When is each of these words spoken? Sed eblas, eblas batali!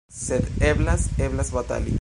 Sed 0.19 0.47
eblas, 0.71 1.05
eblas 1.27 1.53
batali! 1.59 1.89